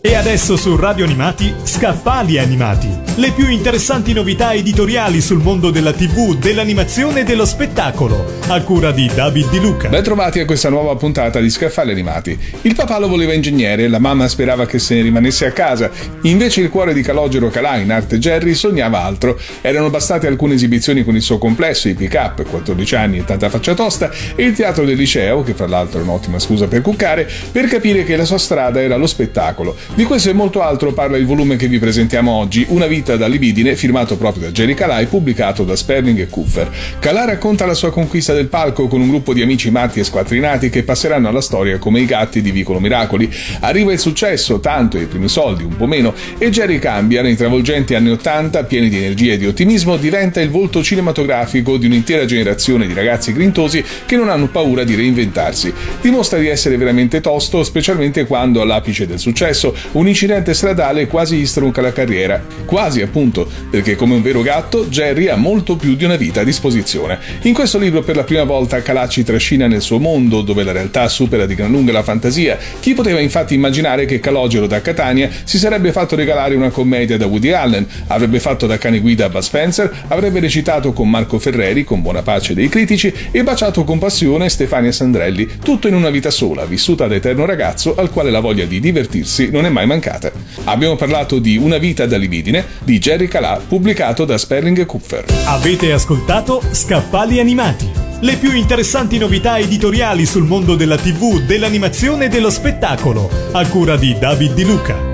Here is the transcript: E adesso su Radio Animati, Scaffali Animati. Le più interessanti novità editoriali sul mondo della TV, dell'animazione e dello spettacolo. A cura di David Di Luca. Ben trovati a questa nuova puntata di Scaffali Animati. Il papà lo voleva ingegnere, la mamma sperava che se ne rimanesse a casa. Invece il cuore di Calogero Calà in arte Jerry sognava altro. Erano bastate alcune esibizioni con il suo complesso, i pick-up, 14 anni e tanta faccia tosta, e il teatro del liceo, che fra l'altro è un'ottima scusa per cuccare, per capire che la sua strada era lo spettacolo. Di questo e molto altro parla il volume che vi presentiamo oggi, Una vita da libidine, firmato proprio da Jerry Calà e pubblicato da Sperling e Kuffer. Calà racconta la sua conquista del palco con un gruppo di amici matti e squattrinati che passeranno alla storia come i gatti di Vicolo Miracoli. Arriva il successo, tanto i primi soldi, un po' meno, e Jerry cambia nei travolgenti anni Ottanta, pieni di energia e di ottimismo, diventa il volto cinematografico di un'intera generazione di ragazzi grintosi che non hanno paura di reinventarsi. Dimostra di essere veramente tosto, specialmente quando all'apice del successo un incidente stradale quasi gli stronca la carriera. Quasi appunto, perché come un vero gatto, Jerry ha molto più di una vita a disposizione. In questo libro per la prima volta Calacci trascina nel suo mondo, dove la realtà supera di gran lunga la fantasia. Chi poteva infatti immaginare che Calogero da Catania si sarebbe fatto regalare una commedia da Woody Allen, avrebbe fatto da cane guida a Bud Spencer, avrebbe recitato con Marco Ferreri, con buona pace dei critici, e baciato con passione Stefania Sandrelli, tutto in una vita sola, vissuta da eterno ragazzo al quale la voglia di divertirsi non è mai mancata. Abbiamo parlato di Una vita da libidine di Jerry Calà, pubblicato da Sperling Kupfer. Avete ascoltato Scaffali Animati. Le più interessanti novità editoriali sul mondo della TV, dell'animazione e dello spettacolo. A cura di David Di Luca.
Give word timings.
E 0.00 0.14
adesso 0.14 0.56
su 0.56 0.76
Radio 0.76 1.04
Animati, 1.04 1.52
Scaffali 1.64 2.38
Animati. 2.38 2.88
Le 3.16 3.32
più 3.32 3.48
interessanti 3.48 4.12
novità 4.12 4.52
editoriali 4.52 5.20
sul 5.20 5.42
mondo 5.42 5.70
della 5.70 5.92
TV, 5.92 6.36
dell'animazione 6.36 7.20
e 7.20 7.24
dello 7.24 7.44
spettacolo. 7.44 8.24
A 8.46 8.62
cura 8.62 8.92
di 8.92 9.10
David 9.12 9.50
Di 9.50 9.58
Luca. 9.58 9.88
Ben 9.88 10.04
trovati 10.04 10.38
a 10.38 10.44
questa 10.44 10.68
nuova 10.68 10.94
puntata 10.94 11.40
di 11.40 11.50
Scaffali 11.50 11.90
Animati. 11.90 12.38
Il 12.62 12.76
papà 12.76 13.00
lo 13.00 13.08
voleva 13.08 13.32
ingegnere, 13.32 13.88
la 13.88 13.98
mamma 13.98 14.28
sperava 14.28 14.66
che 14.66 14.78
se 14.78 14.94
ne 14.94 15.02
rimanesse 15.02 15.46
a 15.46 15.50
casa. 15.50 15.90
Invece 16.22 16.60
il 16.60 16.70
cuore 16.70 16.94
di 16.94 17.02
Calogero 17.02 17.48
Calà 17.50 17.76
in 17.78 17.90
arte 17.90 18.20
Jerry 18.20 18.54
sognava 18.54 19.02
altro. 19.02 19.36
Erano 19.60 19.90
bastate 19.90 20.28
alcune 20.28 20.54
esibizioni 20.54 21.02
con 21.02 21.16
il 21.16 21.22
suo 21.22 21.38
complesso, 21.38 21.88
i 21.88 21.94
pick-up, 21.94 22.44
14 22.48 22.94
anni 22.94 23.18
e 23.18 23.24
tanta 23.24 23.48
faccia 23.48 23.74
tosta, 23.74 24.12
e 24.36 24.44
il 24.44 24.54
teatro 24.54 24.84
del 24.84 24.96
liceo, 24.96 25.42
che 25.42 25.54
fra 25.54 25.66
l'altro 25.66 25.98
è 25.98 26.02
un'ottima 26.04 26.38
scusa 26.38 26.68
per 26.68 26.82
cuccare, 26.82 27.28
per 27.50 27.66
capire 27.66 28.04
che 28.04 28.14
la 28.14 28.24
sua 28.24 28.38
strada 28.38 28.80
era 28.80 28.96
lo 28.96 29.08
spettacolo. 29.08 29.76
Di 29.94 30.04
questo 30.04 30.30
e 30.30 30.32
molto 30.32 30.62
altro 30.62 30.92
parla 30.92 31.16
il 31.16 31.26
volume 31.26 31.56
che 31.56 31.66
vi 31.66 31.80
presentiamo 31.80 32.30
oggi, 32.30 32.64
Una 32.68 32.86
vita 32.86 33.16
da 33.16 33.26
libidine, 33.26 33.74
firmato 33.74 34.16
proprio 34.16 34.44
da 34.44 34.52
Jerry 34.52 34.74
Calà 34.74 35.00
e 35.00 35.06
pubblicato 35.06 35.64
da 35.64 35.74
Sperling 35.74 36.20
e 36.20 36.28
Kuffer. 36.28 36.70
Calà 37.00 37.24
racconta 37.24 37.66
la 37.66 37.74
sua 37.74 37.90
conquista 37.90 38.32
del 38.32 38.46
palco 38.46 38.86
con 38.86 39.00
un 39.00 39.08
gruppo 39.08 39.32
di 39.32 39.42
amici 39.42 39.70
matti 39.70 39.98
e 39.98 40.04
squattrinati 40.04 40.70
che 40.70 40.84
passeranno 40.84 41.26
alla 41.26 41.40
storia 41.40 41.78
come 41.78 42.00
i 42.00 42.04
gatti 42.04 42.40
di 42.40 42.52
Vicolo 42.52 42.78
Miracoli. 42.78 43.28
Arriva 43.60 43.90
il 43.90 43.98
successo, 43.98 44.60
tanto 44.60 44.98
i 44.98 45.06
primi 45.06 45.26
soldi, 45.26 45.64
un 45.64 45.76
po' 45.76 45.86
meno, 45.86 46.14
e 46.38 46.50
Jerry 46.50 46.78
cambia 46.78 47.22
nei 47.22 47.34
travolgenti 47.34 47.94
anni 47.94 48.10
Ottanta, 48.10 48.62
pieni 48.64 48.88
di 48.88 48.98
energia 48.98 49.32
e 49.32 49.38
di 49.38 49.46
ottimismo, 49.46 49.96
diventa 49.96 50.40
il 50.40 50.50
volto 50.50 50.80
cinematografico 50.80 51.76
di 51.76 51.86
un'intera 51.86 52.24
generazione 52.24 52.86
di 52.86 52.94
ragazzi 52.94 53.32
grintosi 53.32 53.82
che 54.06 54.16
non 54.16 54.28
hanno 54.28 54.46
paura 54.46 54.84
di 54.84 54.94
reinventarsi. 54.94 55.72
Dimostra 56.00 56.38
di 56.38 56.46
essere 56.46 56.76
veramente 56.76 57.20
tosto, 57.20 57.64
specialmente 57.64 58.26
quando 58.26 58.60
all'apice 58.60 59.06
del 59.06 59.18
successo 59.18 59.74
un 59.92 60.08
incidente 60.08 60.54
stradale 60.54 61.06
quasi 61.06 61.36
gli 61.36 61.46
stronca 61.46 61.80
la 61.80 61.92
carriera. 61.92 62.42
Quasi 62.64 63.00
appunto, 63.00 63.48
perché 63.70 63.96
come 63.96 64.14
un 64.14 64.22
vero 64.22 64.42
gatto, 64.42 64.86
Jerry 64.86 65.28
ha 65.28 65.36
molto 65.36 65.76
più 65.76 65.94
di 65.94 66.04
una 66.04 66.16
vita 66.16 66.40
a 66.40 66.44
disposizione. 66.44 67.18
In 67.42 67.54
questo 67.54 67.78
libro 67.78 68.02
per 68.02 68.16
la 68.16 68.24
prima 68.24 68.44
volta 68.44 68.82
Calacci 68.82 69.24
trascina 69.24 69.66
nel 69.66 69.82
suo 69.82 69.98
mondo, 69.98 70.42
dove 70.42 70.62
la 70.62 70.72
realtà 70.72 71.08
supera 71.08 71.46
di 71.46 71.54
gran 71.54 71.70
lunga 71.70 71.92
la 71.92 72.02
fantasia. 72.02 72.58
Chi 72.80 72.94
poteva 72.94 73.20
infatti 73.20 73.54
immaginare 73.54 74.04
che 74.04 74.20
Calogero 74.20 74.66
da 74.66 74.80
Catania 74.80 75.28
si 75.44 75.58
sarebbe 75.58 75.92
fatto 75.92 76.16
regalare 76.16 76.54
una 76.54 76.70
commedia 76.70 77.16
da 77.16 77.26
Woody 77.26 77.50
Allen, 77.50 77.86
avrebbe 78.08 78.40
fatto 78.40 78.66
da 78.66 78.78
cane 78.78 79.00
guida 79.00 79.26
a 79.26 79.28
Bud 79.28 79.42
Spencer, 79.42 80.04
avrebbe 80.08 80.40
recitato 80.40 80.92
con 80.92 81.08
Marco 81.08 81.38
Ferreri, 81.38 81.84
con 81.84 82.02
buona 82.02 82.22
pace 82.22 82.54
dei 82.54 82.68
critici, 82.68 83.12
e 83.30 83.42
baciato 83.42 83.84
con 83.84 83.98
passione 83.98 84.48
Stefania 84.48 84.92
Sandrelli, 84.92 85.48
tutto 85.62 85.88
in 85.88 85.94
una 85.94 86.10
vita 86.10 86.30
sola, 86.30 86.64
vissuta 86.64 87.06
da 87.06 87.14
eterno 87.14 87.44
ragazzo 87.44 87.94
al 87.96 88.10
quale 88.10 88.30
la 88.30 88.40
voglia 88.40 88.64
di 88.64 88.80
divertirsi 88.80 89.50
non 89.50 89.66
è 89.66 89.67
mai 89.68 89.86
mancata. 89.86 90.30
Abbiamo 90.64 90.96
parlato 90.96 91.38
di 91.38 91.56
Una 91.56 91.78
vita 91.78 92.06
da 92.06 92.16
libidine 92.16 92.64
di 92.84 92.98
Jerry 92.98 93.28
Calà, 93.28 93.60
pubblicato 93.66 94.24
da 94.24 94.38
Sperling 94.38 94.84
Kupfer. 94.86 95.24
Avete 95.44 95.92
ascoltato 95.92 96.62
Scaffali 96.70 97.40
Animati. 97.40 97.90
Le 98.20 98.36
più 98.36 98.52
interessanti 98.52 99.16
novità 99.16 99.58
editoriali 99.58 100.26
sul 100.26 100.44
mondo 100.44 100.74
della 100.74 100.96
TV, 100.96 101.40
dell'animazione 101.40 102.24
e 102.24 102.28
dello 102.28 102.50
spettacolo. 102.50 103.30
A 103.52 103.66
cura 103.68 103.96
di 103.96 104.16
David 104.18 104.54
Di 104.54 104.64
Luca. 104.64 105.07